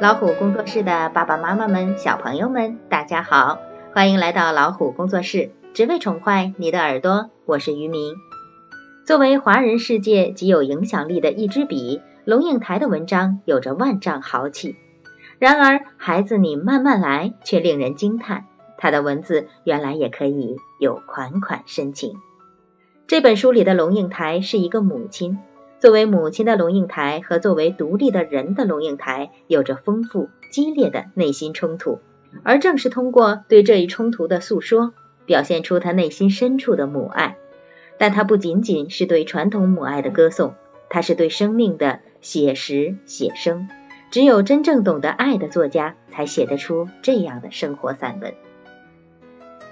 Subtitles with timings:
[0.00, 3.58] 老虎工作室的爸爸妈妈们、小朋友们，大家好，
[3.92, 7.28] 欢迎来到老虎工作室，只为宠坏你的耳朵。
[7.44, 8.14] 我是于明。
[9.04, 14.74] 作为华人世界极有影响力的一支笔，龙应台的文章有着万丈豪气。
[15.38, 18.46] 然而，孩子你慢慢来，却令人惊叹，
[18.78, 22.14] 他的文字原来也可以有款款深情。
[23.06, 25.38] 这本书里的龙应台是一个母亲。
[25.80, 32.00] 作为母亲的龙应台和作为独立的人的龙应台有着丰富激烈的内心冲突，
[32.42, 34.92] 而正是通过对这一冲突的诉说，
[35.24, 37.38] 表现出他内心深处的母爱。
[37.96, 40.54] 但他不仅仅是对传统母爱的歌颂，
[40.90, 43.68] 他是对生命的写实写生。
[44.10, 48.34] 只有真正懂得爱的作家，才写得出这样的生活散文。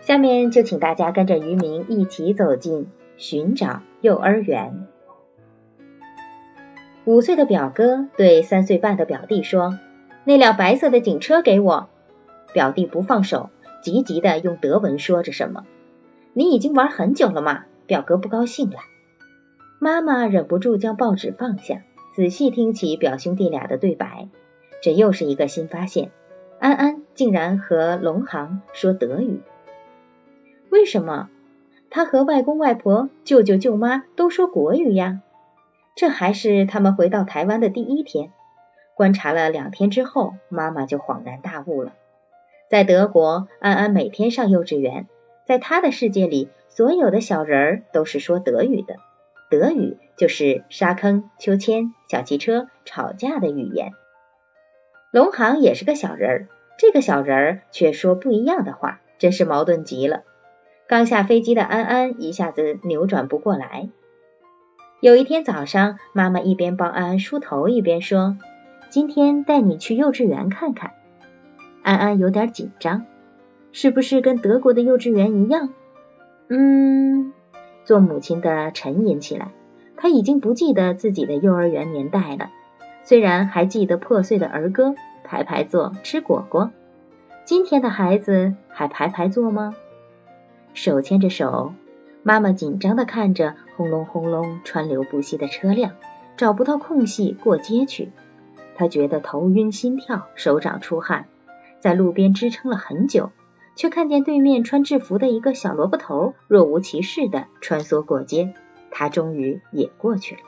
[0.00, 4.88] 下面就请大家跟着渔民一起走进寻找幼儿园。
[7.04, 9.78] 五岁的表哥对三岁半的表弟说
[10.24, 11.88] ：“那辆白色的警车给我。”
[12.54, 13.50] 表弟不放手，
[13.82, 15.64] 急急的用德文说着什么。
[16.32, 18.76] “你已经玩很久了嘛？”表哥不高兴了。
[19.80, 21.82] 妈妈忍不住将报纸放下，
[22.14, 24.28] 仔细听起表兄弟俩的对白。
[24.80, 26.12] 这又是一个新发现：
[26.60, 29.40] 安安竟然和龙航说德语。
[30.70, 31.28] 为什么？
[31.90, 35.20] 他和外公外婆、舅舅舅妈都说国语呀。
[35.94, 38.32] 这还是他们回到台湾的第一天。
[38.94, 41.92] 观察了两天之后，妈妈就恍然大悟了。
[42.68, 45.06] 在德国，安安每天上幼稚园，
[45.46, 48.96] 在他的世界里，所有的小人儿都是说德语的。
[49.50, 53.92] 德语就是沙坑、秋千、小汽车、吵架的语言。
[55.10, 56.48] 龙航也是个小人儿，
[56.78, 60.22] 这个小人儿却说不一样的话，真是矛盾极了。
[60.86, 63.88] 刚下飞机的安安一下子扭转不过来。
[65.02, 68.36] 有一天早上，妈妈一边帮安安梳头，一边说
[68.88, 70.92] ：“今天带你去幼稚园看看。”
[71.82, 73.04] 安安有点紧张，
[73.72, 75.70] 是不是跟德国的幼稚园一样？
[76.46, 77.32] 嗯，
[77.84, 79.48] 做母亲的沉吟起来，
[79.96, 82.50] 她已经不记得自己的幼儿园年代了，
[83.02, 86.70] 虽然还记得破碎的儿歌，排排坐，吃果果。
[87.44, 89.74] 今天的孩子还排排坐吗？
[90.74, 91.72] 手牵着手。
[92.24, 95.92] 妈妈紧张地看着轰隆轰隆川流不息的车辆，
[96.36, 98.12] 找不到空隙过街去。
[98.76, 101.26] 她觉得头晕心跳，手掌出汗，
[101.80, 103.30] 在路边支撑了很久，
[103.74, 108.54] 却看见对面穿制服的一个小萝卜头若无其事地穿梭过街。
[108.92, 110.40] 她终于也过去了。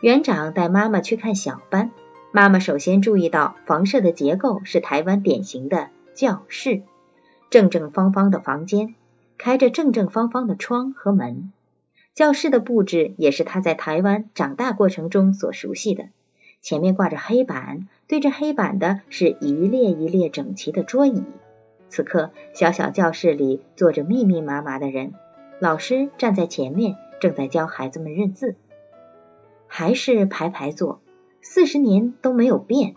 [0.00, 1.92] 园长带妈妈去看小班，
[2.32, 6.82] 妈妈首先注意到房舍的结构是台湾典型的教室，
[7.48, 8.96] 正正方方的房间。
[9.38, 11.52] 开着正正方方的窗和门，
[12.14, 16.08] 教室的布置也是他在台湾长大过程中所熟悉的。
[16.62, 21.24] 前面挂着黑板，对着黑板的是一列一列整齐的桌椅。
[21.90, 25.12] 此刻，小小教室里坐着密密麻麻的人，
[25.60, 28.56] 老师站在前面，正在教孩子们认字。
[29.66, 31.00] 还是排排坐，
[31.42, 32.94] 四十年都没有变。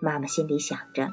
[0.00, 1.08] 妈妈心里想着，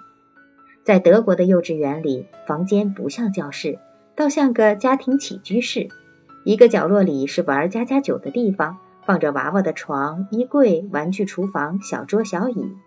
[0.83, 3.79] 在德国的幼稚园里，房间不像教室。
[4.15, 5.89] 倒像个家庭起居室，
[6.45, 12.77] 一个角落里是玩家家酒的地方，放着娃娃的床、衣柜、玩具厨房、小桌小椅；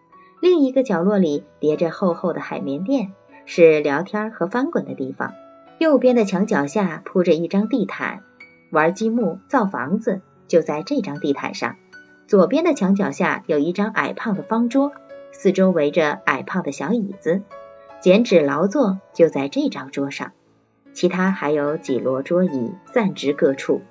[0.40, 3.12] 另一个角落里叠着厚厚的海绵垫，
[3.44, 5.34] 是聊天和翻滚的地方。
[5.78, 8.22] 右边的墙角下铺着一张地毯，
[8.70, 11.76] 玩积木、造房子就在这张地毯上。
[12.26, 14.92] 左边的墙角下有一张矮胖的方桌，
[15.32, 17.42] 四周围着矮胖的小椅子，
[18.00, 20.32] 剪纸劳作就在这张桌上。
[20.98, 23.82] 其他还有几摞桌椅散置各处。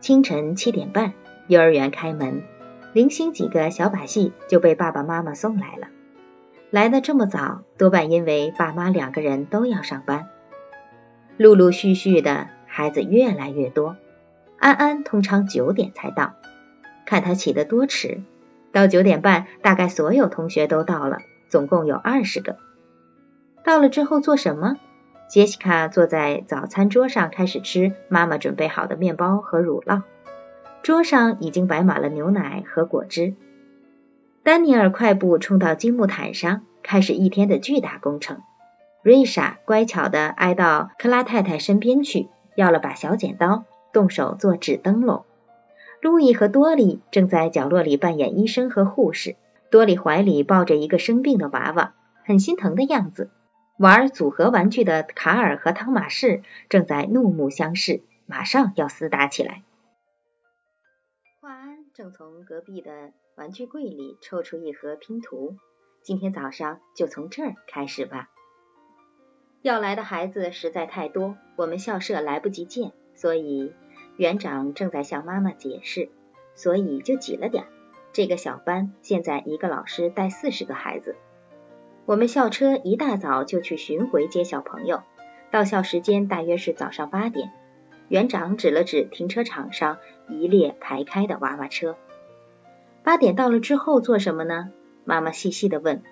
[0.00, 1.12] 清晨七点半，
[1.48, 2.44] 幼儿园开门，
[2.94, 5.88] 零星几个小把戏就被爸爸妈妈送来了。
[6.70, 10.28] 来的这么早，多半因为爸妈两个人都要上班。
[11.36, 13.96] 陆陆续续的孩子越来越多，
[14.58, 16.36] 安安通常九点才到，
[17.04, 18.22] 看他起得多迟。
[18.72, 21.18] 到九点半，大概所有同学都到了，
[21.50, 22.56] 总共有二十个。
[23.62, 24.78] 到了之后做什么？
[25.30, 30.02] 杰西卡坐在早餐桌上，开始吃妈妈准备好的面包和乳酪。
[30.82, 33.34] 桌上已经摆满了牛奶和果汁。
[34.42, 38.40] 丹尼尔快步冲到积木毯上，开始一天的巨大工程。
[39.04, 43.62] 瑞莎乖巧地挨到克拉太太身边去，要了把小剪刀，
[43.92, 45.24] 动手做纸灯笼。
[46.02, 49.36] 路易和多莉正在角落里扮演医生和护士。
[49.70, 51.92] 多莉怀里抱着一个生病的娃娃，
[52.24, 53.30] 很心疼的样子。
[53.80, 59.62] 玩组合玩具的卡尔和汤马士正在怒目相视，马上要厮打起来。
[61.40, 65.56] 华安正从隔壁的玩具柜里抽出一盒拼图，
[66.02, 68.28] 今天早上就从这儿开始吧。
[69.62, 73.72] 要来的孩子实在太多，我们校舍来不及建，所以
[74.18, 76.10] 园长正在向妈妈解释，
[76.54, 77.64] 所以就挤了点。
[78.12, 81.16] 这个小班现在一个老师带四十个孩子。
[82.10, 85.04] 我们校车一大早就去巡回接小朋友，
[85.52, 87.52] 到校时间大约是早上八点。
[88.08, 89.98] 园长指了指停车场上
[90.28, 91.94] 一列排开的娃娃车。
[93.04, 94.70] 八点到了之后做什么呢？
[95.04, 96.02] 妈妈细细的问。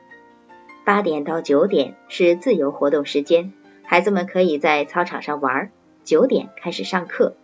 [0.84, 3.52] 八点到九点是自由活动时间，
[3.82, 5.72] 孩子们可以在操场上玩。
[6.04, 7.34] 九点开始上课。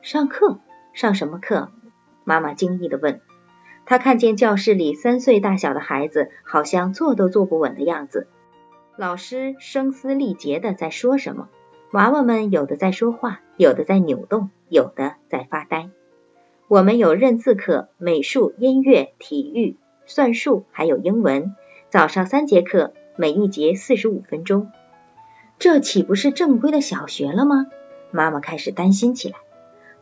[0.00, 0.58] 上课？
[0.94, 1.68] 上什么课？
[2.24, 3.20] 妈妈惊异的问。
[3.86, 8.28] 他看见教室里三岁大小的孩子好像坐都坐不稳的样子。
[8.96, 11.48] 老师声嘶力竭的在说什么。
[11.92, 15.90] 娃娃们有的在说话，有的在扭动，有的在发呆。
[16.68, 21.56] 我们有认字课、美术、音乐、体育、算术，还有英文。
[21.88, 24.70] 早上三节课，每一节四十五分钟。
[25.58, 27.66] 这岂不是正规的小学了吗？
[28.12, 29.38] 妈妈开始担心起来。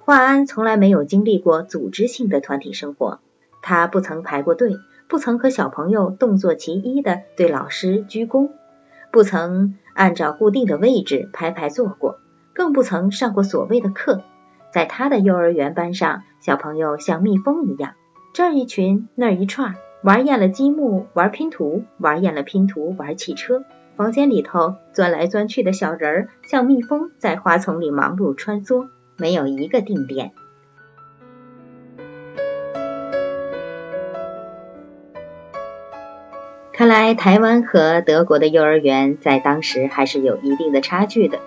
[0.00, 3.20] 华安从来没有经历过组织性的团体生活，
[3.68, 4.78] 他不曾排过队，
[5.08, 8.48] 不曾和小朋友动作齐一的对老师鞠躬，
[9.12, 9.76] 不曾。
[9.92, 12.18] 按照固定的位置排排坐过，
[12.54, 14.22] 更不曾上过所谓的课。
[14.72, 17.92] 在他的幼儿园班上，小朋友像蜜蜂一样，
[18.32, 23.64] 这一群，那一串，玩厌了积木，玩拼图，玩厌了拼图，玩汽车。
[23.96, 28.88] 房间里头钻来钻去的小人儿，像蜜蜂在花丛里忙碌穿梭，
[29.18, 30.32] 没有一个定点。
[36.78, 41.40] 看来台湾和德国的幼儿园在当时还是有一定的差距的。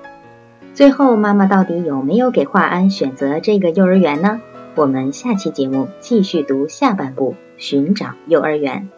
[0.73, 4.41] 最后，妈妈到底有没有给华安选择这个幼儿园呢？
[4.75, 8.89] 我们下期节目继续读下半部，寻找幼儿园。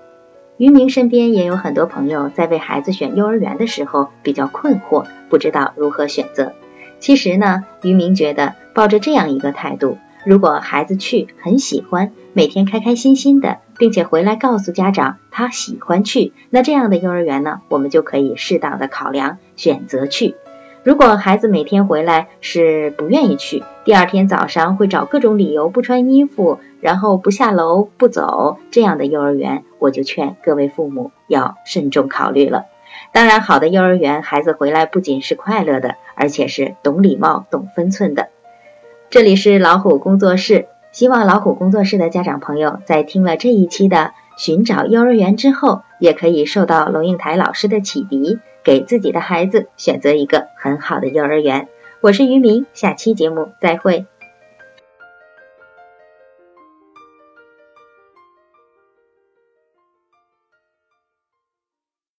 [0.57, 6.53] 于明身边也有很多朋友在为孩子选幼儿园的时候比较困惑，不知道如何选择。
[6.99, 9.99] 其实呢，于明觉得抱着这样一个态度。
[10.25, 20.35] 如果孩子去很喜欢，每天开开心心的，并且回来告诉家长他喜欢去，那这样的幼儿园呢，我们就可以适当的考量选择去。
[20.83, 32.65] 如果孩子每天回来是不愿意去，第二天早上会找各种理由不穿衣服，然后不下楼不走，这样的幼儿园，我就劝各位父母要慎重考虑了。
[33.13, 38.27] 当然，好的幼儿园，孩子回来不仅是快乐的，而且是懂礼貌、懂分寸的。
[39.09, 51.67] 这里是老虎工作室，希望老虎工作室的家长朋友在听了这一期的寻找幼儿园之后，也可以受到龙应台老师的启迪，给自己的孩子选择一个很好的幼儿园。
[51.99, 54.05] 我是于明，下期节目再会。